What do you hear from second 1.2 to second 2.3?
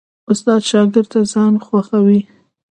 ځان خوښوي.